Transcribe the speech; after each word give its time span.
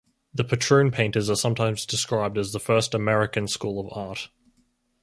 The 0.33 0.43
patroon 0.43 0.89
painters 0.91 1.29
are 1.29 1.35
sometimes 1.35 1.85
described 1.85 2.39
as 2.39 2.53
the 2.53 2.59
first 2.59 2.95
American 2.95 3.47
school 3.47 3.79
of 3.79 3.95
art. 3.95 4.29